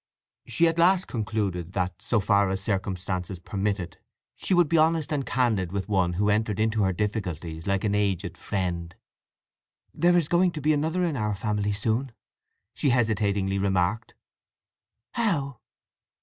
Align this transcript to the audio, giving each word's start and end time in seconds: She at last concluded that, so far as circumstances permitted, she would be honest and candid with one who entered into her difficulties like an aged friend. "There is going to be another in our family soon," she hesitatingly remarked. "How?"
She 0.47 0.67
at 0.67 0.79
last 0.79 1.05
concluded 1.05 1.73
that, 1.73 2.01
so 2.01 2.19
far 2.19 2.49
as 2.49 2.59
circumstances 2.63 3.37
permitted, 3.37 3.99
she 4.35 4.55
would 4.55 4.67
be 4.67 4.79
honest 4.79 5.11
and 5.13 5.23
candid 5.27 5.71
with 5.71 5.87
one 5.87 6.13
who 6.13 6.31
entered 6.31 6.59
into 6.59 6.81
her 6.81 6.91
difficulties 6.91 7.67
like 7.67 7.83
an 7.83 7.93
aged 7.93 8.35
friend. 8.35 8.95
"There 9.93 10.17
is 10.17 10.27
going 10.27 10.53
to 10.53 10.59
be 10.61 10.73
another 10.73 11.03
in 11.03 11.15
our 11.15 11.35
family 11.35 11.71
soon," 11.73 12.13
she 12.73 12.89
hesitatingly 12.89 13.59
remarked. 13.59 14.15
"How?" 15.11 15.59